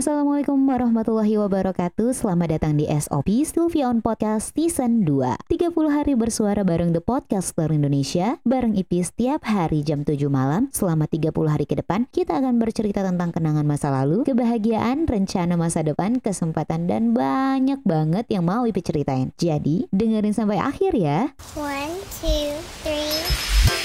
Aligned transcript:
Assalamualaikum 0.00 0.56
warahmatullahi 0.64 1.36
wabarakatuh. 1.36 2.16
Selamat 2.16 2.56
datang 2.56 2.80
di 2.80 2.88
SOP 2.88 3.44
Sylvia 3.44 3.84
on 3.92 4.00
Podcast 4.00 4.56
Season 4.56 5.04
2 5.04 5.44
30 5.44 5.76
hari 5.92 6.16
bersuara 6.16 6.64
bareng 6.64 6.96
The 6.96 7.04
Podcaster 7.04 7.68
Indonesia. 7.68 8.40
Bareng 8.40 8.80
IP 8.80 9.04
setiap 9.04 9.44
hari 9.44 9.84
jam 9.84 10.00
7 10.00 10.16
malam. 10.32 10.72
Selama 10.72 11.04
30 11.04 11.36
hari 11.44 11.68
ke 11.68 11.76
depan 11.76 12.08
Kita 12.08 12.40
akan 12.40 12.56
bercerita 12.56 13.04
tentang 13.04 13.28
kenangan 13.28 13.68
masa 13.68 13.92
lalu 13.92 14.24
Kebahagiaan, 14.24 15.04
rencana 15.04 15.60
masa 15.60 15.84
depan, 15.84 16.16
kesempatan 16.16 16.88
Dan 16.88 17.12
banyak 17.12 17.84
banget 17.84 18.24
yang 18.32 18.48
mau 18.48 18.64
IP 18.64 18.80
ceritain. 18.80 19.36
Jadi 19.36 19.84
dengerin 19.92 20.32
sampai 20.32 20.64
akhir 20.64 20.96
ya. 20.96 21.36
One, 21.60 22.00
two, 22.24 22.56
three. 22.80 23.79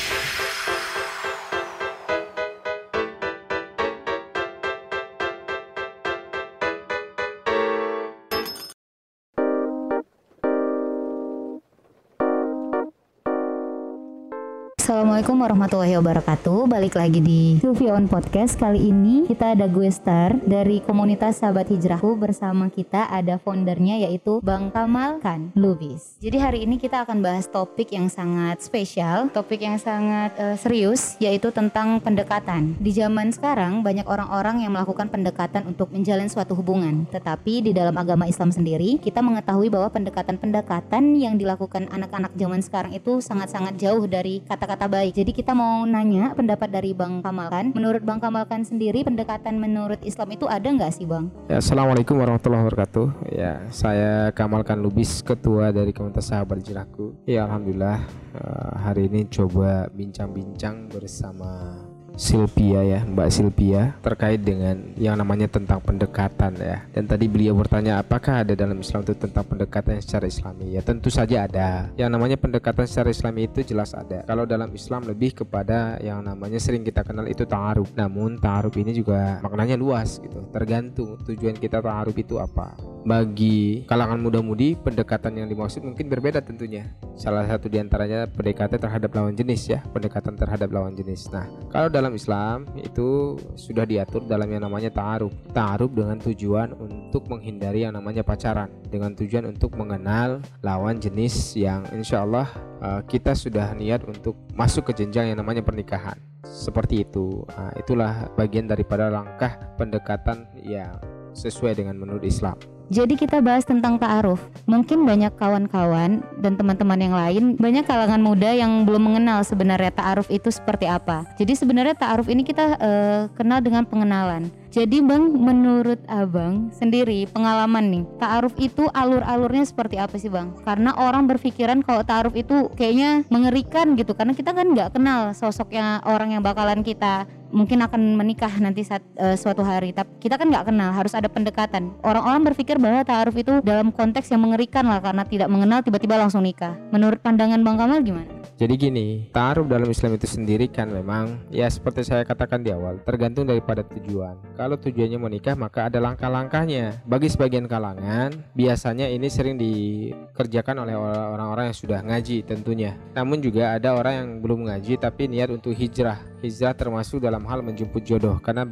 Assalamualaikum 14.85 15.41
warahmatullahi 15.41 15.97
wabarakatuh. 15.97 16.69
Balik 16.69 16.93
lagi 16.93 17.17
di 17.17 17.57
Sylvia 17.57 17.97
on 17.97 18.05
Podcast. 18.05 18.53
Kali 18.53 18.93
ini 18.93 19.25
kita 19.25 19.57
ada 19.57 19.65
gue 19.65 19.89
star 19.89 20.37
Dari 20.45 20.77
komunitas 20.77 21.41
sahabat 21.41 21.73
hijrahku. 21.73 22.13
Bersama 22.13 22.69
kita 22.69 23.09
ada 23.09 23.41
foundernya 23.41 23.97
yaitu 24.05 24.37
Bang 24.45 24.69
Kamal 24.69 25.17
Kan 25.25 25.49
Lubis. 25.57 26.21
Jadi 26.21 26.37
hari 26.37 26.69
ini 26.69 26.77
kita 26.77 27.01
akan 27.01 27.17
bahas 27.25 27.49
topik 27.49 27.97
yang 27.97 28.13
sangat 28.13 28.61
spesial 28.61 29.33
Topik 29.33 29.65
yang 29.65 29.81
sangat 29.81 30.37
eh, 30.37 30.53
serius 30.53 31.17
Yaitu 31.17 31.49
tentang 31.49 31.97
pendekatan. 31.97 32.77
Di 32.77 32.93
zaman 32.93 33.33
sekarang 33.33 33.81
banyak 33.81 34.05
orang-orang 34.05 34.69
yang 34.69 34.77
melakukan 34.77 35.09
pendekatan 35.09 35.65
Untuk 35.65 35.89
menjalin 35.97 36.29
suatu 36.29 36.53
hubungan. 36.53 37.09
Tetapi 37.09 37.65
di 37.65 37.73
dalam 37.73 37.97
agama 37.97 38.29
Islam 38.29 38.53
sendiri 38.53 39.01
Kita 39.01 39.25
mengetahui 39.25 39.73
bahwa 39.73 39.89
pendekatan-pendekatan 39.89 41.17
Yang 41.17 41.41
dilakukan 41.41 41.89
anak-anak 41.89 42.37
zaman 42.37 42.61
sekarang 42.61 42.93
itu 42.93 43.17
Sangat-sangat 43.17 43.81
jauh 43.81 44.05
dari 44.05 44.45
kata-kata 44.45 44.74
baik. 44.83 45.15
Jadi 45.15 45.31
kita 45.31 45.55
mau 45.55 45.87
nanya 45.87 46.35
pendapat 46.35 46.67
dari 46.67 46.91
Bang 46.91 47.23
Kamalkan. 47.23 47.71
Menurut 47.71 48.03
Bang 48.03 48.19
Kamalkan 48.19 48.67
sendiri 48.67 49.07
pendekatan 49.07 49.55
menurut 49.55 50.03
Islam 50.03 50.35
itu 50.35 50.43
ada 50.51 50.67
nggak 50.67 50.91
sih 50.91 51.07
Bang? 51.07 51.31
Ya, 51.47 51.63
Assalamualaikum 51.63 52.19
warahmatullahi 52.19 52.67
wabarakatuh. 52.67 53.31
Ya, 53.31 53.63
saya 53.71 54.35
Kamalkan 54.35 54.83
Lubis, 54.83 55.23
ketua 55.23 55.71
dari 55.71 55.95
komunitas 55.95 56.27
sahabat 56.27 56.59
hijrahku. 56.59 57.15
Ya, 57.23 57.47
alhamdulillah 57.47 58.03
eh, 58.35 58.73
hari 58.83 59.07
ini 59.07 59.31
coba 59.31 59.87
bincang-bincang 59.95 60.91
bersama 60.91 61.79
Silvia 62.15 62.79
ya, 62.83 62.99
Mbak 63.03 63.29
Silvia 63.31 63.91
terkait 63.99 64.39
dengan 64.39 64.79
yang 64.95 65.19
namanya 65.19 65.51
tentang 65.51 65.83
pendekatan 65.83 66.55
ya. 66.55 66.83
Dan 66.95 67.07
tadi 67.07 67.27
beliau 67.27 67.55
bertanya 67.55 67.99
apakah 67.99 68.43
ada 68.43 68.55
dalam 68.55 68.79
Islam 68.79 69.03
itu 69.03 69.15
tentang 69.15 69.43
pendekatan 69.43 69.99
secara 69.99 70.27
Islami? 70.27 70.75
Ya 70.75 70.81
tentu 70.83 71.11
saja 71.11 71.43
ada. 71.43 71.91
Yang 71.99 72.09
namanya 72.15 72.37
pendekatan 72.39 72.87
secara 72.87 73.11
Islami 73.11 73.51
itu 73.51 73.63
jelas 73.67 73.91
ada. 73.91 74.23
Kalau 74.23 74.47
dalam 74.47 74.71
Islam 74.71 75.07
lebih 75.07 75.43
kepada 75.43 75.99
yang 75.99 76.23
namanya 76.23 76.59
sering 76.59 76.83
kita 76.87 77.03
kenal 77.03 77.27
itu 77.27 77.43
ta'aruf. 77.43 77.91
Namun 77.95 78.39
ta'aruf 78.39 78.75
ini 78.79 78.95
juga 78.95 79.43
maknanya 79.43 79.75
luas 79.75 80.19
gitu. 80.23 80.47
Tergantung 80.55 81.19
tujuan 81.27 81.59
kita 81.59 81.83
ta'aruf 81.83 82.15
itu 82.15 82.39
apa. 82.39 82.79
Bagi 83.05 83.85
kalangan 83.85 84.17
muda-mudi 84.17 84.73
pendekatan 84.79 85.37
yang 85.37 85.47
dimaksud 85.51 85.85
mungkin 85.85 86.09
berbeda 86.09 86.41
tentunya. 86.41 86.89
Salah 87.15 87.47
satu 87.47 87.71
di 87.71 87.79
antaranya 87.79 88.27
pendekatan 88.27 88.75
terhadap 88.75 89.13
lawan 89.13 89.37
jenis 89.37 89.71
ya, 89.71 89.79
pendekatan 89.93 90.35
terhadap 90.35 90.67
lawan 90.73 90.97
jenis. 90.97 91.29
Nah, 91.31 91.47
kalau 91.69 91.87
dalam 91.87 92.04
Islam 92.13 92.69
itu 92.77 93.39
sudah 93.55 93.87
diatur 93.87 94.27
dalam 94.27 94.45
yang 94.51 94.67
namanya 94.67 94.91
ta'aruf. 94.93 95.33
Ta'aruf 95.55 95.89
dengan 95.95 96.21
tujuan 96.21 96.75
untuk 96.77 97.25
menghindari 97.31 97.87
yang 97.87 97.97
namanya 97.97 98.21
pacaran, 98.21 98.69
dengan 98.91 99.15
tujuan 99.15 99.49
untuk 99.49 99.73
mengenal 99.79 100.43
lawan 100.61 101.01
jenis 101.01 101.55
yang 101.57 101.87
insya 101.95 102.21
Allah 102.27 102.51
uh, 102.83 103.01
kita 103.07 103.33
sudah 103.33 103.73
niat 103.73 104.03
untuk 104.05 104.35
masuk 104.53 104.91
ke 104.91 105.01
jenjang 105.01 105.33
yang 105.33 105.39
namanya 105.39 105.65
pernikahan. 105.65 106.19
Seperti 106.45 107.07
itu. 107.07 107.41
Nah, 107.55 107.73
itulah 107.79 108.29
bagian 108.37 108.69
daripada 108.69 109.09
langkah 109.09 109.57
pendekatan 109.79 110.45
yang 110.61 111.01
sesuai 111.33 111.79
dengan 111.79 111.97
menurut 111.97 112.21
Islam. 112.21 112.55
Jadi 112.93 113.17
kita 113.17 113.41
bahas 113.41 113.65
tentang 113.65 113.97
ta'aruf. 113.97 114.37
Mungkin 114.69 115.09
banyak 115.09 115.33
kawan-kawan 115.37 116.21
dan 116.37 116.53
teman-teman 116.53 116.99
yang 117.01 117.15
lain, 117.17 117.43
banyak 117.57 117.85
kalangan 117.85 118.21
muda 118.21 118.53
yang 118.53 118.85
belum 118.85 119.09
mengenal 119.09 119.41
sebenarnya 119.41 119.89
ta'aruf 119.89 120.29
itu 120.29 120.53
seperti 120.53 120.85
apa. 120.85 121.25
Jadi 121.41 121.57
sebenarnya 121.57 121.97
ta'aruf 121.97 122.29
ini 122.29 122.45
kita 122.45 122.77
eh, 122.77 123.21
kenal 123.33 123.61
dengan 123.61 123.89
pengenalan. 123.89 124.53
Jadi 124.75 124.99
Bang, 124.99 125.31
menurut 125.31 126.03
Abang 126.11 126.67
sendiri 126.75 127.23
pengalaman 127.31 127.95
nih, 127.95 128.03
ta'aruf 128.19 128.51
itu 128.59 128.83
alur-alurnya 128.91 129.63
seperti 129.63 129.95
apa 129.95 130.19
sih 130.19 130.27
Bang? 130.27 130.51
Karena 130.67 130.91
orang 130.99 131.31
berpikiran 131.31 131.79
kalau 131.79 132.03
ta'aruf 132.03 132.35
itu 132.35 132.67
kayaknya 132.75 133.23
mengerikan 133.31 133.95
gitu, 133.95 134.11
karena 134.11 134.35
kita 134.35 134.51
kan 134.51 134.75
nggak 134.75 134.99
kenal 134.99 135.31
sosoknya 135.31 136.03
orang 136.03 136.35
yang 136.35 136.43
bakalan 136.43 136.83
kita 136.83 137.23
mungkin 137.55 137.79
akan 137.79 138.19
menikah 138.19 138.51
nanti 138.59 138.83
saat 138.83 139.01
uh, 139.15 139.39
suatu 139.39 139.63
hari 139.63 139.95
tapi 139.95 140.11
kita 140.19 140.35
kan 140.35 140.51
nggak 140.51 140.67
kenal 140.67 140.91
harus 140.91 141.15
ada 141.15 141.31
pendekatan 141.31 141.95
orang-orang 142.03 142.51
berpikir 142.51 142.75
bahwa 142.75 143.07
ta'aruf 143.07 143.35
itu 143.39 143.63
dalam 143.63 143.95
konteks 143.95 144.27
yang 144.27 144.43
mengerikan 144.43 144.83
lah 144.83 144.99
karena 144.99 145.23
tidak 145.23 145.47
mengenal 145.47 145.79
tiba-tiba 145.79 146.19
langsung 146.19 146.43
nikah 146.43 146.75
menurut 146.91 147.23
pandangan 147.23 147.63
Bang 147.63 147.79
Kamal 147.79 148.03
gimana? 148.03 148.45
Jadi 148.55 148.73
gini, 148.79 149.07
ta'aruf 149.35 149.67
dalam 149.67 149.91
Islam 149.91 150.15
itu 150.15 150.31
sendiri 150.31 150.71
kan 150.71 150.87
memang 150.87 151.43
ya 151.51 151.67
seperti 151.67 152.07
saya 152.07 152.23
katakan 152.23 152.63
di 152.63 152.71
awal 152.71 153.03
tergantung 153.03 153.43
daripada 153.43 153.83
tujuan. 153.83 154.39
Kalau 154.55 154.79
tujuannya 154.79 155.19
menikah 155.19 155.59
maka 155.59 155.91
ada 155.91 155.99
langkah-langkahnya. 155.99 157.03
Bagi 157.03 157.27
sebagian 157.27 157.67
kalangan 157.67 158.31
biasanya 158.55 159.11
ini 159.11 159.27
sering 159.27 159.59
dikerjakan 159.59 160.87
oleh 160.87 160.95
orang-orang 160.95 161.75
yang 161.75 161.77
sudah 161.77 161.99
ngaji 161.99 162.47
tentunya. 162.47 162.95
Namun 163.11 163.43
juga 163.43 163.75
ada 163.75 163.91
orang 163.91 164.13
yang 164.15 164.29
belum 164.39 164.71
ngaji 164.71 165.03
tapi 165.03 165.27
niat 165.27 165.51
untuk 165.51 165.75
hijrah. 165.75 166.23
Hijrah 166.45 166.77
termasuk 166.77 167.19
dalam 167.19 167.43
hal 167.49 167.65
menjemput 167.65 168.05
jodoh 168.05 168.37
karena 168.39 168.69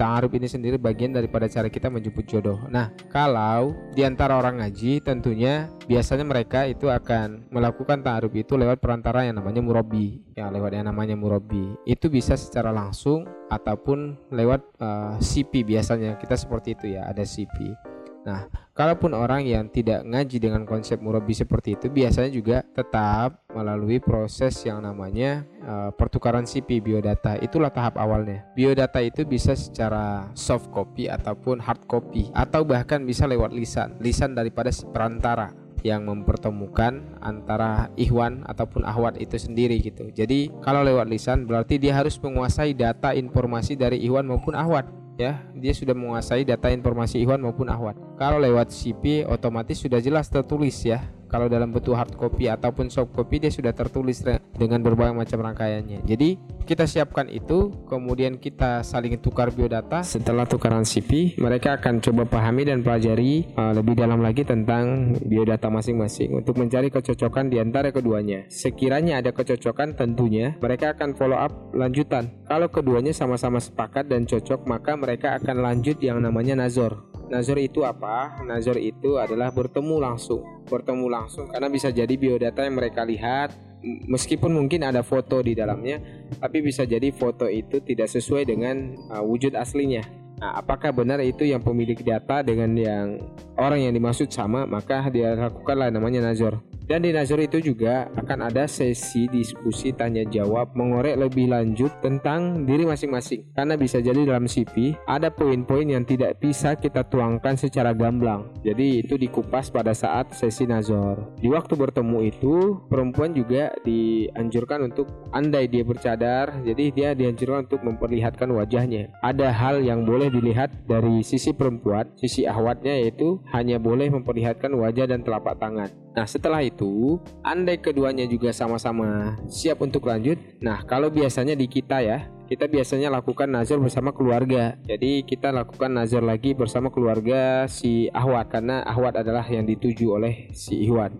ta'aruf 0.00 0.32
ini 0.32 0.48
sendiri 0.48 0.80
bagian 0.80 1.12
daripada 1.12 1.44
cara 1.44 1.68
kita 1.68 1.92
menjemput 1.92 2.24
jodoh. 2.24 2.56
Nah, 2.72 2.88
kalau 3.12 3.76
di 3.92 4.00
antara 4.00 4.40
orang 4.40 4.64
ngaji 4.64 5.04
tentunya 5.04 5.68
biasanya 5.84 6.24
mereka 6.24 6.64
itu 6.64 6.88
akan 6.88 7.52
melakukan 7.52 8.00
ta'aruf 8.00 8.32
itu 8.32 8.56
lewat 8.56 8.80
perantara 8.80 9.28
yang 9.28 9.36
namanya 9.40 9.60
murabi. 9.60 10.24
Ya, 10.32 10.48
lewat 10.48 10.72
yang 10.72 10.88
namanya 10.88 11.16
murabi. 11.16 11.76
Itu 11.84 12.08
bisa 12.08 12.36
secara 12.40 12.72
langsung 12.72 13.28
ataupun 13.52 14.16
lewat 14.32 14.60
uh, 14.80 15.16
eh, 15.16 15.24
CP 15.24 15.68
biasanya. 15.68 16.16
Kita 16.16 16.36
seperti 16.36 16.76
itu 16.76 16.96
ya, 16.96 17.04
ada 17.04 17.20
CP. 17.20 17.76
Nah, 18.20 18.52
kalaupun 18.76 19.16
orang 19.16 19.48
yang 19.48 19.72
tidak 19.72 20.04
ngaji 20.04 20.36
dengan 20.36 20.68
konsep 20.68 21.00
murabi 21.00 21.32
seperti 21.32 21.76
itu 21.76 21.88
biasanya 21.88 22.30
juga 22.30 22.58
tetap 22.76 23.40
melalui 23.56 23.96
proses 23.96 24.60
yang 24.60 24.84
namanya 24.84 25.48
uh, 25.64 25.88
pertukaran 25.92 26.44
CP 26.44 26.84
biodata. 26.84 27.40
Itulah 27.40 27.72
tahap 27.72 27.96
awalnya. 27.96 28.44
Biodata 28.52 29.00
itu 29.00 29.24
bisa 29.24 29.56
secara 29.56 30.28
soft 30.36 30.68
copy 30.68 31.08
ataupun 31.08 31.64
hard 31.64 31.88
copy 31.88 32.28
atau 32.36 32.60
bahkan 32.60 33.08
bisa 33.08 33.24
lewat 33.24 33.56
lisan, 33.56 33.96
lisan 34.04 34.36
daripada 34.36 34.68
perantara 34.92 35.56
yang 35.80 36.04
mempertemukan 36.04 37.00
antara 37.24 37.88
ikhwan 37.96 38.44
ataupun 38.44 38.84
ahwat 38.84 39.16
itu 39.16 39.40
sendiri 39.40 39.80
gitu. 39.80 40.12
Jadi 40.12 40.52
kalau 40.60 40.84
lewat 40.84 41.08
lisan 41.08 41.48
berarti 41.48 41.80
dia 41.80 41.96
harus 41.96 42.20
menguasai 42.20 42.76
data 42.76 43.16
informasi 43.16 43.80
dari 43.80 43.96
ikhwan 44.04 44.28
maupun 44.28 44.52
ahwat 44.52 44.99
ya 45.20 45.44
dia 45.52 45.76
sudah 45.76 45.92
menguasai 45.92 46.48
data 46.48 46.72
informasi 46.72 47.20
Ikhwan 47.20 47.44
maupun 47.44 47.68
Ahwat. 47.68 48.00
Kalau 48.16 48.40
lewat 48.40 48.72
CP 48.72 49.28
otomatis 49.28 49.76
sudah 49.76 50.00
jelas 50.00 50.32
tertulis 50.32 50.80
ya 50.80 51.04
kalau 51.30 51.46
dalam 51.46 51.70
bentuk 51.70 51.94
hard 51.94 52.18
copy 52.18 52.50
ataupun 52.50 52.90
soft 52.90 53.14
copy 53.14 53.38
dia 53.38 53.54
sudah 53.54 53.70
tertulis 53.70 54.20
dengan 54.58 54.82
berbagai 54.82 55.14
macam 55.14 55.38
rangkaiannya. 55.46 56.02
Jadi 56.04 56.36
kita 56.66 56.84
siapkan 56.84 57.30
itu 57.30 57.70
kemudian 57.86 58.36
kita 58.36 58.82
saling 58.82 59.16
tukar 59.22 59.54
biodata. 59.54 60.02
Setelah 60.02 60.44
tukaran 60.44 60.82
CP 60.82 61.38
mereka 61.38 61.78
akan 61.78 62.02
coba 62.02 62.26
pahami 62.26 62.66
dan 62.66 62.82
pelajari 62.82 63.46
uh, 63.54 63.72
lebih 63.72 63.96
dalam 63.96 64.20
lagi 64.20 64.42
tentang 64.42 65.16
biodata 65.22 65.70
masing-masing 65.70 66.34
untuk 66.34 66.58
mencari 66.58 66.90
kecocokan 66.90 67.48
di 67.48 67.62
antara 67.62 67.94
keduanya. 67.94 68.44
Sekiranya 68.50 69.22
ada 69.22 69.30
kecocokan 69.30 69.94
tentunya 69.94 70.58
mereka 70.58 70.92
akan 70.98 71.14
follow 71.14 71.38
up 71.38 71.54
lanjutan. 71.72 72.28
Kalau 72.50 72.66
keduanya 72.68 73.14
sama-sama 73.14 73.62
sepakat 73.62 74.10
dan 74.10 74.26
cocok 74.26 74.66
maka 74.66 74.98
mereka 74.98 75.38
akan 75.38 75.62
lanjut 75.62 76.02
yang 76.02 76.18
namanya 76.18 76.58
nazor 76.58 77.10
Nazor 77.30 77.62
itu 77.62 77.86
apa? 77.86 78.42
Nazor 78.42 78.76
itu 78.82 79.14
adalah 79.16 79.54
bertemu 79.54 80.02
langsung, 80.02 80.66
bertemu 80.66 81.06
langsung 81.06 81.46
karena 81.46 81.70
bisa 81.70 81.94
jadi 81.94 82.10
biodata 82.10 82.66
yang 82.66 82.74
mereka 82.74 83.06
lihat 83.06 83.54
meskipun 83.84 84.52
mungkin 84.52 84.84
ada 84.84 85.00
foto 85.00 85.40
di 85.40 85.56
dalamnya, 85.56 86.00
tapi 86.36 86.60
bisa 86.60 86.84
jadi 86.84 87.08
foto 87.14 87.48
itu 87.48 87.80
tidak 87.80 88.12
sesuai 88.12 88.44
dengan 88.48 88.98
uh, 89.08 89.24
wujud 89.24 89.56
aslinya. 89.56 90.04
Nah, 90.40 90.56
apakah 90.56 90.92
benar 90.92 91.20
itu 91.20 91.44
yang 91.44 91.60
pemilik 91.60 92.00
data 92.00 92.40
dengan 92.40 92.72
yang 92.72 93.20
orang 93.60 93.84
yang 93.84 93.92
dimaksud 93.92 94.32
sama, 94.32 94.64
maka 94.64 95.04
dia 95.12 95.36
lakukanlah 95.36 95.92
namanya 95.92 96.24
nazor. 96.24 96.64
Dan 96.90 97.06
di 97.06 97.14
Nazar 97.14 97.38
itu 97.38 97.62
juga 97.62 98.10
akan 98.18 98.50
ada 98.50 98.66
sesi 98.66 99.30
diskusi 99.30 99.94
tanya 99.94 100.26
jawab 100.26 100.74
mengorek 100.74 101.22
lebih 101.22 101.46
lanjut 101.46 101.94
tentang 102.02 102.66
diri 102.66 102.82
masing-masing. 102.82 103.46
Karena 103.54 103.78
bisa 103.78 104.02
jadi 104.02 104.26
dalam 104.26 104.50
CV 104.50 104.98
ada 105.06 105.30
poin-poin 105.30 105.86
yang 105.86 106.02
tidak 106.02 106.42
bisa 106.42 106.74
kita 106.74 107.06
tuangkan 107.06 107.54
secara 107.54 107.94
gamblang. 107.94 108.50
Jadi 108.66 109.06
itu 109.06 109.14
dikupas 109.14 109.70
pada 109.70 109.94
saat 109.94 110.34
sesi 110.34 110.66
Nazar. 110.66 111.30
Di 111.38 111.46
waktu 111.46 111.78
bertemu 111.78 112.26
itu 112.26 112.82
perempuan 112.90 113.38
juga 113.38 113.70
dianjurkan 113.86 114.90
untuk 114.90 115.06
andai 115.30 115.70
dia 115.70 115.86
bercadar, 115.86 116.58
jadi 116.66 116.84
dia 116.90 117.08
dianjurkan 117.14 117.70
untuk 117.70 117.86
memperlihatkan 117.86 118.50
wajahnya. 118.50 119.14
Ada 119.22 119.54
hal 119.54 119.86
yang 119.86 120.02
boleh 120.02 120.26
dilihat 120.26 120.90
dari 120.90 121.22
sisi 121.22 121.54
perempuan, 121.54 122.10
sisi 122.18 122.50
ahwatnya 122.50 122.98
yaitu 122.98 123.38
hanya 123.54 123.78
boleh 123.78 124.10
memperlihatkan 124.10 124.74
wajah 124.74 125.06
dan 125.06 125.22
telapak 125.22 125.54
tangan. 125.62 126.09
Nah 126.10 126.26
setelah 126.26 126.60
itu 126.62 127.22
andai 127.46 127.78
keduanya 127.78 128.26
juga 128.26 128.50
sama-sama 128.50 129.38
siap 129.46 129.78
untuk 129.82 130.10
lanjut 130.10 130.38
Nah 130.58 130.82
kalau 130.82 131.06
biasanya 131.08 131.54
di 131.54 131.70
kita 131.70 132.02
ya 132.02 132.26
kita 132.50 132.66
biasanya 132.66 133.14
lakukan 133.14 133.46
nazar 133.46 133.78
bersama 133.78 134.10
keluarga. 134.10 134.74
Jadi 134.82 135.22
kita 135.22 135.54
lakukan 135.54 135.86
nazar 135.94 136.26
lagi 136.26 136.50
bersama 136.50 136.90
keluarga 136.90 137.70
si 137.70 138.10
Ahwat 138.10 138.50
karena 138.50 138.82
Ahwat 138.82 139.22
adalah 139.22 139.46
yang 139.46 139.62
dituju 139.62 140.18
oleh 140.18 140.50
si 140.50 140.82
Ihwan. 140.82 141.14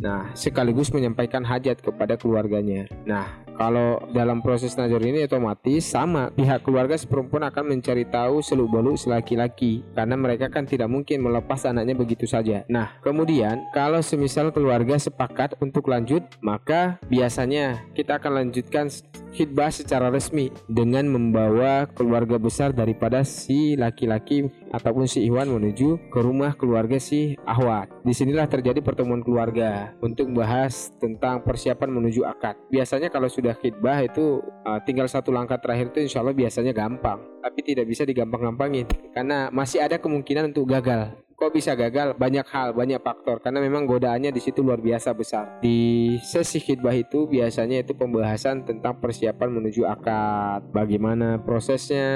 Nah, 0.00 0.34
sekaligus 0.34 0.90
menyampaikan 0.90 1.46
hajat 1.46 1.78
kepada 1.78 2.18
keluarganya. 2.18 2.90
Nah, 3.06 3.46
kalau 3.60 4.00
dalam 4.16 4.40
proses 4.40 4.72
nazar 4.72 5.04
ini 5.04 5.28
otomatis 5.28 5.84
sama 5.84 6.32
pihak 6.32 6.64
keluarga 6.64 6.96
si 6.96 7.04
perempuan 7.04 7.44
akan 7.44 7.76
mencari 7.76 8.08
tahu 8.08 8.40
seluk 8.40 8.72
beluk 8.72 8.96
laki-laki 9.04 9.84
karena 9.92 10.16
mereka 10.16 10.48
kan 10.48 10.64
tidak 10.64 10.88
mungkin 10.88 11.20
melepas 11.20 11.68
anaknya 11.68 11.92
begitu 11.92 12.24
saja. 12.24 12.64
Nah, 12.72 12.96
kemudian 13.04 13.68
kalau 13.76 14.00
semisal 14.00 14.48
keluarga 14.48 14.96
sepakat 14.96 15.60
untuk 15.60 15.92
lanjut, 15.92 16.24
maka 16.40 16.96
biasanya 17.12 17.84
kita 17.92 18.16
akan 18.16 18.40
lanjutkan 18.40 18.88
khidbah 19.36 19.70
secara 19.70 20.10
resmi 20.10 20.50
dengan 20.66 21.06
membawa 21.06 21.86
keluarga 21.92 22.40
besar 22.40 22.74
daripada 22.74 23.22
si 23.22 23.78
laki-laki 23.78 24.50
ataupun 24.74 25.06
si 25.06 25.26
Iwan 25.26 25.50
menuju 25.50 26.10
ke 26.10 26.18
rumah 26.18 26.54
keluarga 26.58 26.98
si 26.98 27.38
Ahwat. 27.46 27.90
Di 28.02 28.14
sinilah 28.14 28.46
terjadi 28.50 28.82
pertemuan 28.82 29.22
keluarga 29.22 29.94
untuk 30.02 30.30
membahas 30.30 30.90
tentang 30.98 31.42
persiapan 31.42 31.90
menuju 31.90 32.26
akad. 32.26 32.58
Biasanya 32.70 33.10
kalau 33.10 33.30
sudah 33.30 33.49
khidbah 33.56 34.04
itu 34.04 34.42
uh, 34.66 34.80
tinggal 34.84 35.06
satu 35.06 35.30
langkah 35.34 35.58
terakhir 35.58 35.94
itu 35.94 36.06
insya 36.06 36.22
Allah 36.22 36.36
biasanya 36.36 36.74
gampang. 36.74 37.18
Tapi 37.40 37.60
tidak 37.64 37.88
bisa 37.88 38.04
digampang-gampangin 38.04 38.86
karena 39.16 39.48
masih 39.50 39.80
ada 39.80 39.96
kemungkinan 39.96 40.52
untuk 40.52 40.68
gagal. 40.68 41.16
Kok 41.40 41.56
bisa 41.56 41.72
gagal? 41.72 42.20
Banyak 42.20 42.44
hal, 42.52 42.76
banyak 42.76 43.00
faktor. 43.00 43.40
Karena 43.40 43.64
memang 43.64 43.88
godaannya 43.88 44.28
di 44.28 44.44
situ 44.44 44.60
luar 44.60 44.76
biasa 44.76 45.16
besar. 45.16 45.56
Di 45.64 46.20
sesi 46.20 46.60
khidbah 46.60 46.92
itu 46.92 47.24
biasanya 47.24 47.80
itu 47.80 47.96
pembahasan 47.96 48.68
tentang 48.68 49.00
persiapan 49.00 49.48
menuju 49.48 49.88
akad. 49.88 50.68
Bagaimana 50.68 51.40
prosesnya, 51.40 52.08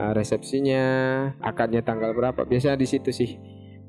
uh, 0.00 0.16
resepsinya, 0.16 0.84
akadnya 1.44 1.84
tanggal 1.84 2.16
berapa. 2.16 2.48
Biasanya 2.48 2.80
di 2.80 2.88
situ 2.88 3.12
sih. 3.12 3.36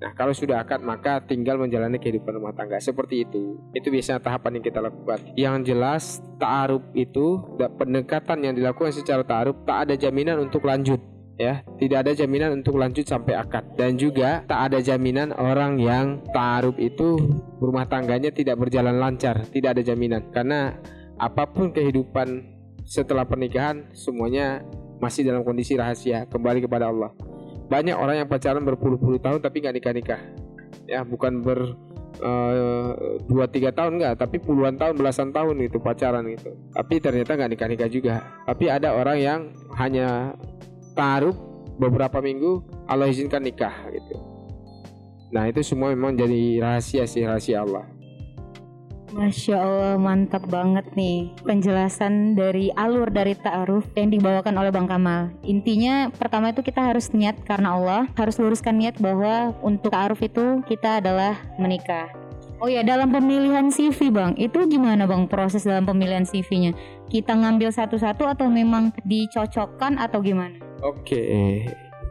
Nah, 0.06 0.13
kalau 0.13 0.38
sudah 0.38 0.62
akad 0.62 0.86
maka 0.86 1.18
tinggal 1.18 1.57
menjalani 1.57 1.98
kehidupan 1.98 2.38
rumah 2.38 2.54
tangga. 2.54 2.78
Seperti 2.78 3.25
itu. 3.25 3.57
Itu 3.74 3.90
biasanya 3.90 4.22
tahapan 4.22 4.62
yang 4.62 4.66
kita 4.69 4.78
lakukan. 4.78 5.19
Yang 5.34 5.56
jelas 5.66 6.04
ta'aruf 6.38 6.86
itu 6.94 7.42
pendekatan 7.57 8.46
yang 8.46 8.54
dilakukan 8.54 8.94
secara 8.94 9.25
ta'aruf 9.25 9.66
tak 9.66 9.90
ada 9.90 9.98
jaminan 9.98 10.46
untuk 10.46 10.69
lanjut 10.69 11.02
ya. 11.42 11.66
Tidak 11.66 12.06
ada 12.06 12.13
jaminan 12.13 12.62
untuk 12.62 12.78
lanjut 12.78 13.02
sampai 13.02 13.34
akad. 13.34 13.66
Dan 13.74 13.98
juga 13.98 14.46
tak 14.46 14.69
ada 14.69 14.78
jaminan 14.78 15.34
orang 15.34 15.81
yang 15.81 16.22
ta'aruf 16.30 16.78
itu 16.78 17.18
rumah 17.58 17.90
tangganya 17.90 18.30
tidak 18.30 18.62
berjalan 18.62 19.01
lancar. 19.01 19.42
Tidak 19.50 19.74
ada 19.74 19.81
jaminan. 19.81 20.30
Karena 20.30 20.78
apa 21.18 21.50
pun 21.50 21.74
kehidupan 21.74 22.54
setelah 22.86 23.25
pernikahan 23.25 23.90
semuanya 23.98 24.62
masih 25.01 25.25
dalam 25.25 25.42
kondisi 25.42 25.74
rahasia. 25.74 26.30
Kembali 26.30 26.62
kepada 26.62 26.94
Allah 26.94 27.10
banyak 27.66 27.98
orang 27.98 28.26
yang 28.26 28.30
pacaran 28.30 28.62
berpuluh-puluh 28.62 29.18
tahun 29.22 29.42
tapi 29.42 29.64
nggak 29.64 29.76
nikah-nikah. 29.82 30.22
Ya 30.86 31.02
bukan 31.02 31.42
ber 31.42 31.74
uh, 32.22 33.20
dua 33.26 33.50
tiga 33.50 33.74
tahun 33.74 33.98
nggak 33.98 34.22
tapi 34.22 34.38
puluhan 34.38 34.78
tahun 34.78 35.00
belasan 35.00 35.34
tahun 35.34 35.66
itu 35.66 35.82
pacaran 35.82 36.28
gitu. 36.30 36.54
Tapi 36.76 37.02
ternyata 37.02 37.34
nggak 37.34 37.52
nikah 37.56 37.68
nikah 37.72 37.90
juga. 37.90 38.16
Tapi 38.46 38.70
ada 38.70 38.94
orang 38.94 39.18
yang 39.18 39.40
hanya 39.80 40.38
taruh 40.94 41.34
beberapa 41.82 42.22
minggu 42.22 42.62
Allah 42.86 43.10
izinkan 43.10 43.42
nikah 43.42 43.74
gitu. 43.90 44.16
Nah 45.34 45.50
itu 45.50 45.66
semua 45.66 45.92
memang 45.92 46.14
jadi 46.14 46.62
rahasia 46.62 47.10
sih 47.10 47.26
rahasia 47.26 47.66
Allah 47.66 47.95
Masya 49.13 49.62
Allah 49.62 49.96
mantap 50.02 50.50
banget 50.50 50.90
nih. 50.98 51.30
Penjelasan 51.46 52.34
dari 52.34 52.74
alur 52.74 53.13
dari 53.13 53.38
ta'aruf 53.38 53.86
yang 53.94 54.10
dibawakan 54.10 54.57
oleh 54.57 54.74
Bang 54.74 54.90
Kamal. 54.90 55.30
Intinya 55.46 56.10
pertama 56.10 56.50
itu 56.50 56.66
kita 56.66 56.81
harus 56.81 57.13
niat 57.13 57.38
karena 57.46 57.78
Allah. 57.78 58.02
Harus 58.18 58.42
luruskan 58.42 58.81
niat 58.81 58.98
bahwa 58.98 59.54
untuk 59.62 59.94
ta'aruf 59.94 60.25
itu 60.25 60.66
kita 60.66 61.04
adalah 61.04 61.38
menikah. 61.62 62.10
Oh 62.57 62.72
ya 62.72 62.81
dalam 62.81 63.13
pemilihan 63.13 63.69
CV 63.69 64.10
Bang. 64.10 64.34
Itu 64.42 64.66
gimana 64.66 65.06
Bang 65.06 65.30
proses 65.30 65.68
dalam 65.68 65.84
pemilihan 65.84 66.24
CV-nya 66.24 66.72
Kita 67.12 67.36
ngambil 67.36 67.69
satu-satu 67.69 68.25
atau 68.25 68.48
memang 68.50 68.96
dicocokkan 69.06 70.01
atau 70.01 70.24
gimana? 70.24 70.58
Oke. 70.81 71.62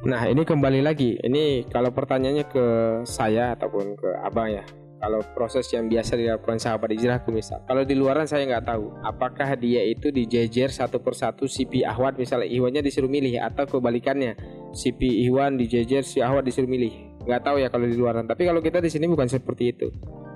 Nah 0.04 0.28
ini 0.28 0.44
kembali 0.44 0.84
lagi. 0.84 1.16
Ini 1.18 1.66
kalau 1.72 1.90
pertanyaannya 1.90 2.44
ke 2.46 2.66
saya 3.08 3.56
ataupun 3.56 3.96
ke 3.96 4.08
Abang 4.20 4.52
ya 4.52 4.62
kalau 5.00 5.20
proses 5.36 5.68
yang 5.74 5.90
biasa 5.90 6.16
dilakukan 6.16 6.56
sahabat 6.56 6.94
hijrahku 6.96 7.34
misal. 7.34 7.60
Kalau 7.68 7.82
di 7.84 7.92
luaran 7.92 8.24
saya 8.24 8.48
nggak 8.48 8.64
tahu 8.64 8.94
apakah 9.04 9.58
dia 9.58 9.84
itu 9.84 10.08
dijejer 10.08 10.72
satu 10.72 11.02
persatu 11.02 11.44
CP 11.44 11.84
Ahwat 11.84 12.16
misalnya 12.16 12.48
Iwannya 12.48 12.80
disuruh 12.80 13.10
milih 13.10 13.42
atau 13.42 13.68
kebalikannya 13.68 14.38
CP 14.72 15.28
Iwan 15.28 15.60
dijejer 15.60 16.06
si 16.06 16.24
Ahwat 16.24 16.46
disuruh 16.48 16.70
milih. 16.70 17.20
Nggak 17.24 17.42
tahu 17.44 17.56
ya 17.60 17.68
kalau 17.68 17.84
di 17.84 17.96
luaran. 17.96 18.24
Tapi 18.24 18.48
kalau 18.48 18.64
kita 18.64 18.80
di 18.80 18.88
sini 18.88 19.10
bukan 19.10 19.28
seperti 19.28 19.76
itu. 19.76 19.88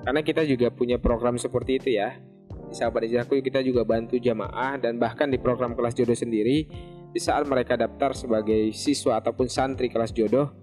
Karena 0.05 0.21
kita 0.21 0.45
juga 0.45 0.69
punya 0.71 1.01
program 1.01 1.35
seperti 1.37 1.81
itu 1.81 1.89
ya. 1.97 2.15
Di 2.69 2.75
sahabat 2.77 3.09
hijrahku 3.09 3.41
kita 3.41 3.65
juga 3.65 3.81
bantu 3.81 4.21
jamaah 4.21 4.77
dan 4.77 5.01
bahkan 5.01 5.25
di 5.25 5.41
program 5.41 5.73
kelas 5.73 5.97
jodoh 5.97 6.13
sendiri 6.13 6.69
di 7.09 7.19
saat 7.19 7.49
mereka 7.49 7.73
daftar 7.73 8.13
sebagai 8.13 8.69
siswa 8.77 9.17
ataupun 9.17 9.49
santri 9.49 9.89
kelas 9.89 10.13
jodoh 10.13 10.53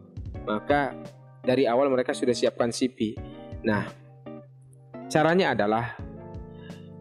maka 0.46 0.94
dari 1.42 1.66
awal 1.66 1.90
mereka 1.90 2.14
sudah 2.14 2.34
siapkan 2.34 2.70
CP 2.70 3.18
Nah, 3.66 3.82
caranya 5.10 5.58
adalah 5.58 5.98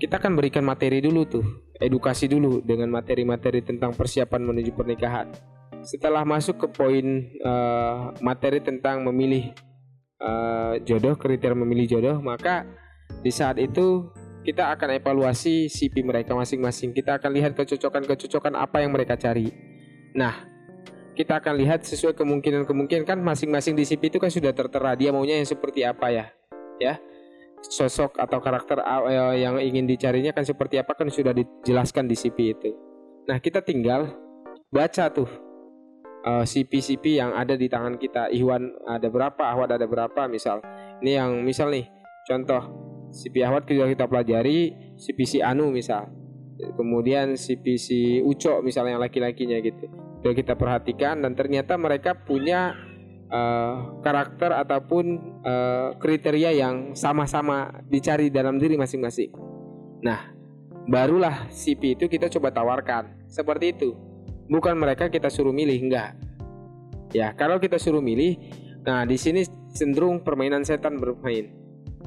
kita 0.02 0.18
akan 0.18 0.34
berikan 0.34 0.66
materi 0.66 0.98
dulu 0.98 1.22
tuh, 1.30 1.46
edukasi 1.78 2.26
dulu 2.26 2.66
dengan 2.66 2.90
materi-materi 2.90 3.62
tentang 3.62 3.94
persiapan 3.94 4.42
menuju 4.42 4.74
pernikahan. 4.74 5.30
Setelah 5.86 6.26
masuk 6.26 6.66
ke 6.66 6.68
poin 6.74 7.06
uh, 7.46 8.10
materi 8.18 8.66
tentang 8.66 9.06
memilih 9.06 9.54
uh, 10.18 10.82
jodoh, 10.82 11.14
kriteria 11.14 11.54
memilih 11.54 11.86
jodoh, 11.86 12.18
maka 12.18 12.66
di 13.22 13.30
saat 13.30 13.62
itu 13.62 14.10
kita 14.42 14.74
akan 14.74 14.98
evaluasi 14.98 15.70
CP 15.70 16.02
mereka 16.02 16.34
masing-masing. 16.34 16.98
Kita 16.98 17.22
akan 17.22 17.30
lihat 17.30 17.54
kecocokan-kecocokan 17.54 18.58
apa 18.58 18.82
yang 18.82 18.90
mereka 18.90 19.14
cari. 19.14 19.54
Nah, 20.18 20.34
kita 21.14 21.38
akan 21.38 21.62
lihat 21.62 21.86
sesuai 21.86 22.18
kemungkinan-kemungkinan 22.18 23.06
kan 23.06 23.22
masing-masing 23.22 23.78
di 23.78 23.86
CP 23.86 24.10
itu 24.10 24.18
kan 24.18 24.34
sudah 24.34 24.50
tertera 24.52 24.98
dia 24.98 25.14
maunya 25.14 25.38
yang 25.38 25.48
seperti 25.48 25.86
apa 25.86 26.10
ya 26.10 26.26
ya 26.82 27.00
sosok 27.66 28.22
atau 28.22 28.38
karakter 28.38 28.82
eh, 28.82 29.42
yang 29.42 29.58
ingin 29.58 29.90
dicarinya 29.90 30.32
kan 30.36 30.46
seperti 30.46 30.78
apa 30.78 30.94
kan 30.94 31.10
sudah 31.10 31.34
dijelaskan 31.34 32.06
di 32.06 32.16
CP 32.16 32.38
itu. 32.54 32.70
Nah 33.26 33.42
kita 33.42 33.66
tinggal 33.66 34.14
baca 34.70 35.10
tuh 35.10 35.30
uh, 36.26 36.42
eh, 36.42 36.46
CP-CP 36.46 37.22
yang 37.22 37.32
ada 37.34 37.58
di 37.58 37.66
tangan 37.70 37.98
kita. 37.98 38.30
Iwan 38.34 38.70
ada 38.86 39.08
berapa, 39.10 39.44
Ahwat 39.54 39.78
ada 39.78 39.86
berapa 39.86 40.28
misal. 40.30 40.62
Ini 41.02 41.22
yang 41.22 41.32
misal 41.46 41.74
nih 41.74 41.86
contoh 42.26 42.62
CP 43.14 43.46
Ahwat 43.46 43.70
juga 43.70 43.90
kita 43.90 44.06
pelajari 44.10 44.74
CP 44.98 45.20
si 45.26 45.38
Anu 45.40 45.70
misal. 45.70 46.10
Kemudian 46.56 47.36
CP 47.36 47.76
si 47.76 48.20
Uco 48.24 48.64
misalnya 48.64 48.98
yang 48.98 49.04
laki-lakinya 49.04 49.58
gitu. 49.60 49.86
Sudah 50.22 50.34
kita 50.34 50.54
perhatikan 50.58 51.22
dan 51.22 51.38
ternyata 51.38 51.78
mereka 51.78 52.18
punya 52.18 52.74
uh, 53.36 54.00
karakter 54.00 54.56
ataupun 54.56 55.06
uh, 55.44 55.90
kriteria 56.00 56.56
yang 56.56 56.96
sama-sama 56.96 57.84
dicari 57.92 58.32
dalam 58.32 58.56
diri 58.56 58.80
masing-masing. 58.80 59.36
Nah, 60.00 60.32
barulah 60.88 61.52
CP 61.52 62.00
itu 62.00 62.06
kita 62.08 62.32
coba 62.32 62.56
tawarkan 62.56 63.28
seperti 63.28 63.76
itu. 63.76 63.92
Bukan 64.48 64.78
mereka 64.80 65.12
kita 65.12 65.28
suruh 65.28 65.52
milih, 65.52 65.76
enggak. 65.90 66.16
Ya, 67.12 67.34
kalau 67.36 67.60
kita 67.60 67.76
suruh 67.82 68.04
milih, 68.04 68.40
nah 68.86 69.04
di 69.04 69.18
sini 69.20 69.44
cenderung 69.74 70.24
permainan 70.24 70.64
setan 70.64 70.96
bermain. 71.02 71.52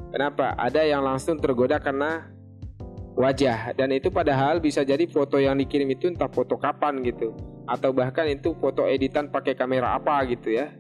Kenapa? 0.09 0.57
Ada 0.57 0.89
yang 0.89 1.05
langsung 1.05 1.37
tergoda 1.37 1.77
karena 1.77 2.33
wajah 3.19 3.75
dan 3.75 3.91
itu 3.91 4.15
padahal 4.15 4.63
bisa 4.63 4.87
jadi 4.87 5.03
foto 5.11 5.43
yang 5.43 5.59
dikirim 5.59 5.91
itu 5.91 6.07
entah 6.07 6.31
foto 6.31 6.55
kapan 6.55 7.03
gitu 7.03 7.35
atau 7.67 7.91
bahkan 7.91 8.31
itu 8.31 8.55
foto 8.63 8.87
editan 8.87 9.27
pakai 9.27 9.59
kamera 9.59 9.99
apa 9.99 10.23
gitu 10.31 10.55
ya 10.55 10.71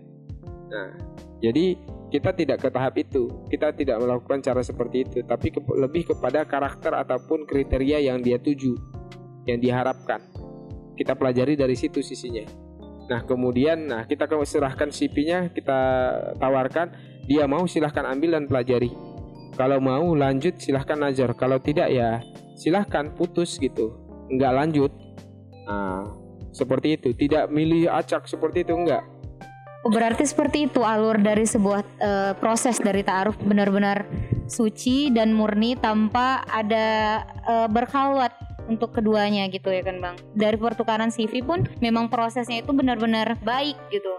Nah, 0.68 0.92
jadi 1.40 1.80
kita 2.08 2.32
tidak 2.32 2.64
ke 2.64 2.68
tahap 2.72 2.94
itu. 2.96 3.28
Kita 3.52 3.72
tidak 3.72 4.00
melakukan 4.00 4.40
cara 4.40 4.60
seperti 4.64 5.04
itu 5.04 5.18
tapi 5.24 5.52
ke, 5.52 5.60
lebih 5.76 6.12
kepada 6.14 6.44
karakter 6.48 6.96
ataupun 6.96 7.44
kriteria 7.44 8.00
yang 8.00 8.24
dia 8.24 8.40
tuju 8.40 8.74
yang 9.44 9.60
diharapkan. 9.60 10.20
Kita 10.96 11.14
pelajari 11.14 11.54
dari 11.54 11.76
situ 11.78 12.02
sisinya. 12.02 12.44
Nah 13.08 13.24
kemudian 13.24 13.88
nah 13.88 14.02
kita 14.04 14.28
serahkan 14.44 14.90
CV-nya 14.90 15.52
kita 15.52 15.78
tawarkan. 16.36 16.92
Dia 17.28 17.44
mau 17.44 17.68
silahkan 17.68 18.08
ambil 18.08 18.40
dan 18.40 18.44
pelajari. 18.48 18.88
Kalau 19.52 19.78
mau 19.84 20.16
lanjut 20.16 20.56
silahkan 20.56 20.96
ajar 21.12 21.36
kalau 21.36 21.60
tidak 21.60 21.92
ya 21.92 22.24
silahkan 22.56 23.12
putus 23.12 23.60
gitu. 23.60 23.94
Nggak 24.32 24.52
lanjut. 24.52 24.92
Nah 25.68 26.08
seperti 26.56 26.96
itu. 26.96 27.12
Tidak 27.12 27.52
milih 27.52 27.92
acak 27.92 28.24
seperti 28.24 28.64
itu 28.64 28.72
enggak 28.72 29.17
berarti 29.86 30.26
seperti 30.26 30.66
itu 30.66 30.82
alur 30.82 31.16
dari 31.22 31.46
sebuah 31.46 31.80
uh, 32.02 32.32
proses 32.42 32.82
dari 32.82 33.06
taaruf 33.06 33.38
benar-benar 33.38 34.08
suci 34.50 35.14
dan 35.14 35.30
murni 35.30 35.78
tanpa 35.78 36.42
ada 36.50 37.22
uh, 37.46 37.68
berkhalwat 37.70 38.34
untuk 38.68 38.92
keduanya 38.92 39.48
gitu 39.48 39.72
ya 39.72 39.80
kan 39.80 40.02
bang 40.02 40.16
dari 40.36 40.58
pertukaran 40.58 41.08
CV 41.08 41.40
pun 41.40 41.64
memang 41.80 42.10
prosesnya 42.10 42.60
itu 42.60 42.74
benar-benar 42.74 43.38
baik 43.40 43.78
gitu 43.88 44.12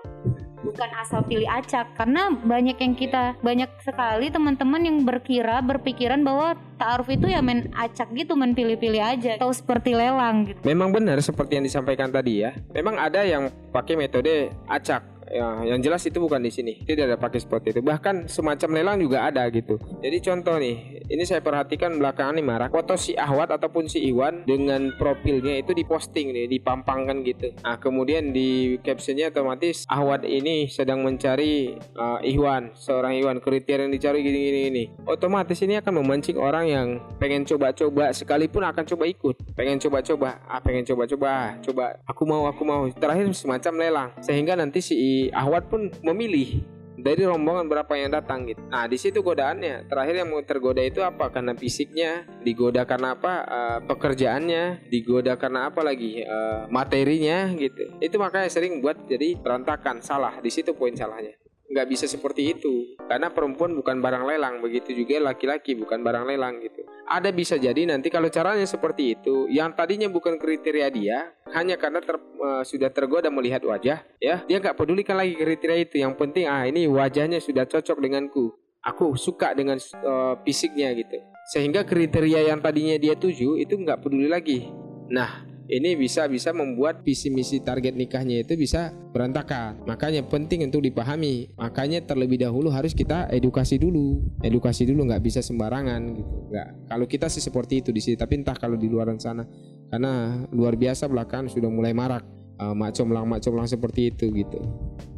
bukan 0.59 0.89
asal 0.99 1.23
pilih 1.23 1.47
acak 1.47 1.87
karena 1.95 2.29
banyak 2.35 2.77
yang 2.77 2.93
kita 2.93 3.35
banyak 3.39 3.71
sekali 3.79 4.27
teman-teman 4.27 4.81
yang 4.83 4.97
berkira 5.07 5.63
berpikiran 5.63 6.21
bahwa 6.21 6.59
taaruf 6.75 7.07
itu 7.07 7.31
ya 7.31 7.39
main 7.39 7.71
acak 7.73 8.11
gitu 8.11 8.35
main 8.35 8.51
pilih-pilih 8.51 8.99
aja 8.99 9.39
atau 9.39 9.51
seperti 9.55 9.95
lelang 9.95 10.51
gitu. 10.51 10.59
Memang 10.67 10.91
benar 10.91 11.19
seperti 11.23 11.59
yang 11.59 11.65
disampaikan 11.65 12.11
tadi 12.11 12.43
ya. 12.43 12.51
Memang 12.75 12.99
ada 12.99 13.23
yang 13.23 13.47
pakai 13.71 13.95
metode 13.95 14.51
acak 14.67 15.18
ya 15.29 15.63
yang 15.63 15.79
jelas 15.79 16.03
itu 16.05 16.17
bukan 16.19 16.41
di 16.43 16.51
sini. 16.51 16.73
Tidak 16.83 17.05
ada 17.05 17.17
pakai 17.17 17.39
seperti 17.39 17.77
itu. 17.77 17.81
Bahkan 17.85 18.27
semacam 18.27 18.69
lelang 18.75 18.97
juga 18.99 19.29
ada 19.29 19.45
gitu. 19.53 19.79
Jadi 20.01 20.17
contoh 20.25 20.55
nih 20.59 20.98
ini 21.09 21.25
saya 21.25 21.41
perhatikan 21.41 21.97
belakangan 21.97 22.37
nih 22.37 22.45
marak 22.45 22.71
foto 22.71 22.93
si 22.93 23.17
Ahwat 23.17 23.49
ataupun 23.49 23.89
si 23.89 24.05
Iwan 24.07 24.45
dengan 24.45 24.93
profilnya 24.95 25.57
itu 25.57 25.73
diposting 25.73 26.31
nih 26.31 26.45
dipampangkan 26.45 27.25
gitu. 27.25 27.49
Nah 27.65 27.81
kemudian 27.81 28.29
di 28.29 28.77
captionnya 28.85 29.33
otomatis 29.33 29.89
Ahwat 29.89 30.23
ini 30.23 30.69
sedang 30.69 31.01
mencari 31.01 31.75
uh, 31.97 32.21
Iwan 32.21 32.77
seorang 32.77 33.17
Iwan 33.17 33.41
kriteria 33.41 33.89
yang 33.89 33.93
dicari 33.93 34.21
gini-gini 34.21 34.61
ini 34.69 34.83
otomatis 35.09 35.57
ini 35.65 35.81
akan 35.81 36.05
memancing 36.05 36.37
orang 36.37 36.65
yang 36.69 36.87
pengen 37.17 37.43
coba-coba 37.43 38.13
sekalipun 38.13 38.63
akan 38.63 38.85
coba 38.85 39.03
ikut. 39.09 39.35
Pengen 39.57 39.81
coba-coba 39.81 40.39
ah 40.45 40.61
pengen 40.61 40.85
coba-coba 40.85 41.57
coba. 41.65 41.85
Aku 42.05 42.23
mau 42.29 42.45
aku 42.45 42.61
mau. 42.61 42.85
Terakhir 42.93 43.25
semacam 43.33 43.73
lelang. 43.81 44.09
Sehingga 44.21 44.53
nanti 44.53 44.79
si 44.83 45.27
Ahwat 45.33 45.67
pun 45.71 45.89
memilih 46.05 46.61
dari 46.99 47.23
rombongan 47.23 47.65
berapa 47.71 47.93
yang 47.95 48.11
datang 48.11 48.45
gitu. 48.47 48.61
Nah 48.67 48.85
di 48.85 48.97
situ 48.99 49.23
godaannya. 49.23 49.87
Terakhir 49.87 50.15
yang 50.23 50.29
mau 50.29 50.43
tergoda 50.43 50.83
itu 50.83 50.99
apa? 50.99 51.31
Karena 51.31 51.55
fisiknya, 51.55 52.27
digoda 52.43 52.83
karena 52.83 53.15
apa? 53.15 53.33
Uh, 53.47 53.79
pekerjaannya, 53.87 54.91
digoda 54.91 55.39
karena 55.39 55.71
apa 55.71 55.81
lagi? 55.81 56.23
Uh, 56.23 56.67
materinya 56.67 57.49
gitu. 57.55 57.97
Itu 58.03 58.19
makanya 58.19 58.51
sering 58.51 58.83
buat 58.83 59.07
jadi 59.07 59.39
berantakan, 59.39 60.03
salah. 60.03 60.37
Di 60.43 60.51
situ 60.51 60.75
poin 60.75 60.93
salahnya 60.93 61.39
nggak 61.69 61.85
bisa 61.85 62.09
seperti 62.09 62.57
itu 62.57 62.97
karena 63.05 63.29
perempuan 63.29 63.77
bukan 63.77 64.01
barang 64.01 64.25
lelang 64.25 64.57
begitu 64.57 64.89
juga 64.89 65.21
laki-laki 65.21 65.77
bukan 65.77 66.01
barang 66.01 66.25
lelang 66.25 66.57
gitu 66.65 66.81
ada 67.09 67.33
bisa 67.33 67.57
jadi 67.57 67.89
nanti 67.89 68.13
kalau 68.13 68.29
caranya 68.29 68.63
seperti 68.69 69.17
itu. 69.17 69.49
Yang 69.49 69.73
tadinya 69.73 70.07
bukan 70.07 70.37
kriteria 70.37 70.87
dia 70.93 71.33
hanya 71.57 71.75
karena 71.81 72.05
ter, 72.05 72.21
uh, 72.21 72.61
sudah 72.61 72.93
tergoda 72.93 73.33
melihat 73.33 73.65
wajah 73.65 74.05
ya. 74.21 74.45
Dia 74.45 74.57
nggak 74.61 74.77
pedulikan 74.77 75.17
lagi 75.17 75.33
kriteria 75.33 75.89
itu. 75.89 76.05
Yang 76.05 76.13
penting 76.21 76.45
ah 76.45 76.69
ini 76.69 76.85
wajahnya 76.85 77.41
sudah 77.41 77.65
cocok 77.65 77.97
denganku. 77.97 78.53
Aku 78.85 79.17
suka 79.17 79.57
dengan 79.57 79.81
uh, 80.05 80.37
fisiknya 80.45 80.93
gitu. 80.93 81.17
Sehingga 81.49 81.81
kriteria 81.83 82.53
yang 82.53 82.61
tadinya 82.61 82.95
dia 82.95 83.17
tuju 83.17 83.57
itu 83.57 83.73
nggak 83.73 84.05
peduli 84.05 84.29
lagi. 84.29 84.69
Nah 85.09 85.48
ini 85.69 85.93
bisa 85.93 86.25
bisa 86.25 86.49
membuat 86.49 87.05
visi 87.05 87.29
misi 87.29 87.61
target 87.61 87.93
nikahnya 87.93 88.41
itu 88.41 88.57
bisa 88.57 88.89
berantakan. 89.13 89.85
Makanya 89.85 90.25
penting 90.25 90.65
untuk 90.65 90.81
dipahami. 90.81 91.53
Makanya 91.61 92.01
terlebih 92.09 92.41
dahulu 92.41 92.73
harus 92.73 92.97
kita 92.97 93.29
edukasi 93.29 93.77
dulu. 93.77 94.25
Edukasi 94.41 94.89
dulu 94.89 95.05
nggak 95.05 95.21
bisa 95.21 95.45
sembarangan 95.45 96.01
gitu. 96.17 96.35
Nggak. 96.49 96.69
Kalau 96.89 97.05
kita 97.05 97.29
sih 97.29 97.45
seperti 97.45 97.85
itu 97.85 97.93
di 97.93 98.01
sini, 98.01 98.17
tapi 98.17 98.41
entah 98.41 98.57
kalau 98.57 98.75
di 98.75 98.89
luar 98.89 99.13
sana 99.21 99.45
karena 99.93 100.45
luar 100.49 100.73
biasa 100.73 101.05
belakangan 101.05 101.53
sudah 101.53 101.69
mulai 101.69 101.93
marak 101.93 102.25
uh, 102.59 102.75
mak 102.75 102.93
comlang 102.93 103.25
mak 103.25 103.41
seperti 103.45 104.11
itu 104.11 104.29
gitu. 104.35 104.59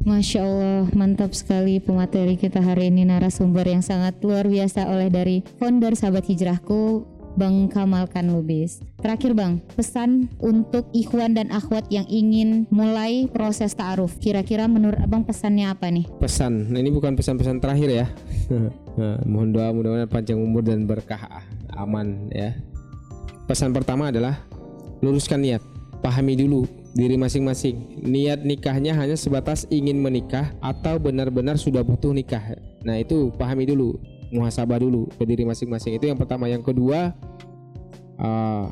Masya 0.01 0.39
Allah 0.41 0.83
mantap 0.97 1.37
sekali 1.37 1.77
pemateri 1.77 2.33
kita 2.33 2.57
hari 2.57 2.89
ini 2.89 3.05
narasumber 3.05 3.65
yang 3.69 3.85
sangat 3.85 4.17
luar 4.25 4.49
biasa 4.49 4.89
oleh 4.89 5.13
dari 5.13 5.45
founder 5.61 5.93
sahabat 5.93 6.25
hijrahku 6.25 7.05
Bang 7.39 7.71
Kamalkan 7.71 8.31
Lubis. 8.31 8.83
Terakhir 8.99 9.31
Bang, 9.31 9.63
pesan 9.73 10.27
untuk 10.41 10.87
ikhwan 10.91 11.33
dan 11.33 11.49
akhwat 11.49 11.87
yang 11.87 12.03
ingin 12.11 12.67
mulai 12.69 13.27
proses 13.31 13.71
ta'aruf. 13.73 14.19
Kira-kira 14.19 14.67
menurut 14.67 14.99
Abang 14.99 15.23
pesannya 15.23 15.71
apa 15.71 15.87
nih? 15.87 16.05
Pesan, 16.19 16.69
nah, 16.69 16.79
ini 16.79 16.91
bukan 16.91 17.15
pesan-pesan 17.15 17.63
terakhir 17.63 17.89
ya. 17.89 18.05
nah, 18.99 19.17
mohon 19.31 19.55
doa 19.55 19.71
mudah-mudahan 19.71 20.11
panjang 20.11 20.39
umur 20.39 20.61
dan 20.61 20.83
berkah 20.83 21.43
aman 21.75 22.27
ya. 22.31 22.55
Pesan 23.47 23.71
pertama 23.71 24.11
adalah 24.11 24.39
luruskan 24.99 25.41
niat. 25.41 25.63
Pahami 26.01 26.35
dulu 26.35 26.65
diri 26.91 27.15
masing-masing. 27.15 28.03
Niat 28.03 28.43
nikahnya 28.43 28.91
hanya 28.95 29.15
sebatas 29.15 29.63
ingin 29.71 29.99
menikah 29.99 30.51
atau 30.59 30.99
benar-benar 30.99 31.55
sudah 31.55 31.83
butuh 31.83 32.11
nikah. 32.11 32.41
Nah, 32.81 32.97
itu 32.99 33.29
pahami 33.37 33.69
dulu 33.69 33.95
muhasabah 34.31 34.79
dulu 34.79 35.11
ke 35.13 35.23
diri 35.27 35.43
masing-masing. 35.43 35.99
Itu 35.99 36.07
yang 36.07 36.17
pertama. 36.17 36.47
Yang 36.47 36.71
kedua 36.71 37.13
uh, 38.17 38.65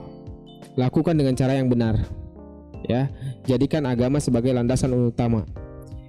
lakukan 0.80 1.14
dengan 1.14 1.36
cara 1.36 1.60
yang 1.60 1.68
benar 1.68 2.00
ya. 2.88 3.12
Jadikan 3.46 3.84
agama 3.86 4.18
sebagai 4.24 4.56
landasan 4.56 4.96
utama. 4.96 5.44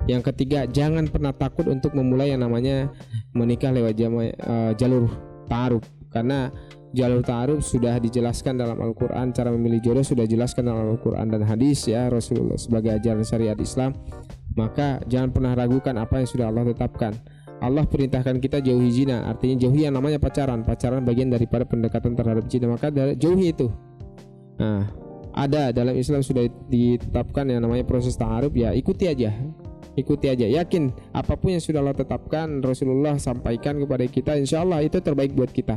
Yang 0.09 0.33
ketiga 0.33 0.65
jangan 0.65 1.07
pernah 1.13 1.35
takut 1.35 1.69
untuk 1.69 1.93
memulai 1.93 2.33
yang 2.33 2.41
namanya 2.41 2.89
menikah 3.37 3.69
lewat 3.69 3.95
jama, 3.99 4.33
uh, 4.43 4.73
jalur 4.75 5.13
taruh 5.45 5.83
karena 6.11 6.49
jalur 6.91 7.23
taruh 7.23 7.61
sudah 7.63 8.03
dijelaskan 8.03 8.59
dalam 8.59 8.79
Al-Quran 8.83 9.31
cara 9.31 9.55
memilih 9.55 9.79
jodoh 9.79 10.03
sudah 10.03 10.27
dijelaskan 10.27 10.67
dalam 10.67 10.91
Al-Quran 10.91 11.31
dan 11.31 11.47
hadis 11.47 11.87
ya 11.87 12.11
Rasulullah 12.11 12.59
sebagai 12.59 12.97
ajaran 12.97 13.23
syariat 13.23 13.59
Islam. 13.59 13.95
Maka 14.59 14.99
jangan 15.07 15.31
pernah 15.31 15.55
ragukan 15.55 15.95
apa 15.95 16.19
yang 16.19 16.27
sudah 16.27 16.51
Allah 16.51 16.75
tetapkan 16.75 17.15
Allah 17.61 17.85
perintahkan 17.85 18.41
kita 18.41 18.65
jauhi 18.65 18.89
zina, 18.89 19.29
artinya 19.29 19.69
jauhi 19.69 19.85
yang 19.85 19.93
namanya 19.93 20.17
pacaran. 20.17 20.65
Pacaran 20.65 21.05
bagian 21.05 21.29
daripada 21.29 21.69
pendekatan 21.69 22.17
terhadap 22.17 22.49
zina, 22.49 22.73
maka 22.73 22.89
jauhi 23.15 23.53
itu. 23.53 23.69
Nah, 24.57 24.89
ada 25.37 25.71
dalam 25.71 25.93
Islam 25.93 26.25
sudah 26.25 26.49
ditetapkan 26.73 27.47
yang 27.53 27.61
namanya 27.61 27.85
proses 27.85 28.17
ta'aruf. 28.17 28.57
Ya 28.57 28.73
ikuti 28.73 29.07
aja. 29.07 29.31
Ikuti 29.93 30.33
aja. 30.33 30.49
Yakin 30.49 31.13
apa 31.13 31.37
pun 31.37 31.53
yang 31.53 31.63
sudah 31.63 31.85
Allah 31.85 31.97
tetapkan 31.97 32.65
Rasulullah 32.65 33.21
sampaikan 33.21 33.77
kepada 33.77 34.09
kita 34.09 34.41
insya 34.41 34.65
Allah 34.65 34.81
itu 34.81 34.97
terbaik 34.99 35.37
buat 35.37 35.53
kita. 35.53 35.77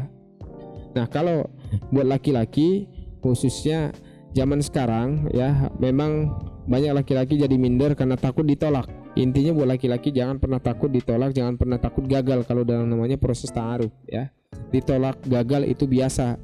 Nah 0.95 1.05
kalau 1.09 1.49
buat 1.91 2.05
laki-laki 2.05 2.87
khususnya 3.19 3.91
zaman 4.31 4.61
sekarang 4.63 5.29
ya 5.35 5.67
memang 5.81 6.31
banyak 6.69 6.95
laki-laki 6.95 7.35
jadi 7.35 7.55
minder 7.59 7.93
karena 7.97 8.15
takut 8.15 8.45
ditolak 8.47 8.87
Intinya 9.13 9.53
buat 9.53 9.69
laki-laki 9.69 10.09
jangan 10.09 10.41
pernah 10.41 10.57
takut 10.57 10.89
ditolak, 10.89 11.37
jangan 11.37 11.53
pernah 11.53 11.77
takut 11.77 12.05
gagal 12.09 12.49
kalau 12.49 12.65
dalam 12.65 12.89
namanya 12.89 13.17
proses 13.21 13.53
taaruf 13.53 13.93
ya. 14.09 14.33
Ditolak 14.73 15.21
gagal 15.29 15.69
itu 15.69 15.85
biasa. 15.85 16.41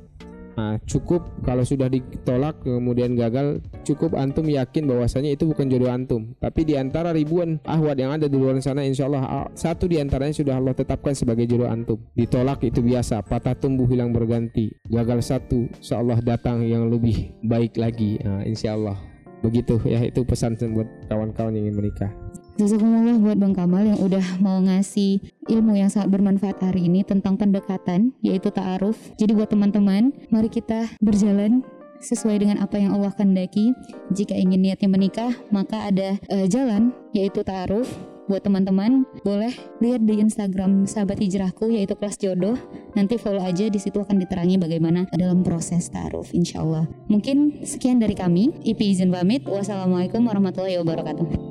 Nah, 0.59 0.75
cukup 0.83 1.23
kalau 1.47 1.63
sudah 1.63 1.87
ditolak 1.87 2.59
kemudian 2.67 3.15
gagal, 3.15 3.63
cukup 3.87 4.19
antum 4.19 4.43
yakin 4.43 4.91
bahwasanya 4.91 5.31
itu 5.31 5.47
bukan 5.47 5.71
jodoh 5.71 5.87
antum. 5.87 6.35
Tapi 6.35 6.67
di 6.67 6.75
antara 6.75 7.15
ribuan 7.15 7.63
ahwat 7.63 7.95
yang 7.95 8.11
ada 8.19 8.27
di 8.27 8.35
luar 8.35 8.59
sana, 8.59 8.83
insya 8.83 9.07
Allah 9.07 9.23
ah, 9.23 9.47
satu 9.55 9.87
di 9.87 10.03
antaranya 10.03 10.35
sudah 10.35 10.59
Allah 10.59 10.75
tetapkan 10.75 11.15
sebagai 11.15 11.47
jodoh 11.47 11.71
antum. 11.71 11.95
Ditolak 12.11 12.59
itu 12.67 12.83
biasa, 12.83 13.23
patah 13.23 13.55
tumbuh 13.55 13.87
hilang 13.87 14.11
berganti. 14.11 14.75
Gagal 14.91 15.31
satu, 15.31 15.71
Allah 15.95 16.19
datang 16.19 16.59
yang 16.67 16.91
lebih 16.91 17.31
baik 17.39 17.79
lagi. 17.79 18.19
Nah, 18.19 18.43
insya 18.43 18.75
Allah 18.75 18.99
begitu 19.39 19.79
ya 19.87 20.03
itu 20.03 20.27
pesan 20.27 20.59
buat 20.75 20.87
kawan-kawan 21.07 21.55
yang 21.55 21.71
ingin 21.71 21.75
menikah. 21.79 22.11
Jazakumullah 22.59 23.15
buat 23.23 23.39
Bang 23.39 23.55
Kamal 23.55 23.87
yang 23.87 23.99
udah 24.03 24.43
mau 24.43 24.59
ngasih 24.59 25.23
ilmu 25.47 25.79
yang 25.79 25.87
sangat 25.87 26.11
bermanfaat 26.11 26.59
hari 26.59 26.91
ini 26.91 27.07
tentang 27.07 27.39
pendekatan 27.39 28.11
yaitu 28.19 28.51
ta'aruf. 28.51 28.99
Jadi 29.15 29.31
buat 29.31 29.47
teman-teman, 29.47 30.11
mari 30.27 30.51
kita 30.51 30.91
berjalan 30.99 31.63
sesuai 32.03 32.43
dengan 32.43 32.59
apa 32.59 32.75
yang 32.75 32.91
Allah 32.91 33.15
kehendaki. 33.15 33.71
Jika 34.11 34.35
ingin 34.35 34.59
niatnya 34.59 34.91
menikah, 34.91 35.31
maka 35.55 35.87
ada 35.87 36.19
uh, 36.27 36.43
jalan 36.51 36.91
yaitu 37.15 37.47
ta'aruf. 37.47 37.87
Buat 38.27 38.43
teman-teman, 38.43 39.07
boleh 39.23 39.55
lihat 39.79 40.03
di 40.03 40.19
Instagram 40.19 40.83
sahabat 40.83 41.15
hijrahku 41.23 41.71
yaitu 41.71 41.95
kelas 41.95 42.19
jodoh. 42.19 42.59
Nanti 42.91 43.15
follow 43.15 43.39
aja 43.39 43.71
di 43.71 43.79
situ 43.79 44.03
akan 44.03 44.19
diterangi 44.19 44.59
bagaimana 44.59 45.07
dalam 45.15 45.47
proses 45.47 45.87
ta'aruf 45.87 46.35
insya 46.35 46.59
Allah. 46.59 46.91
Mungkin 47.07 47.63
sekian 47.63 48.03
dari 48.03 48.19
kami. 48.19 48.51
Ipi 48.67 48.91
izin 48.91 49.15
pamit. 49.15 49.47
Wassalamualaikum 49.47 50.27
warahmatullahi 50.27 50.75
wabarakatuh. 50.75 51.48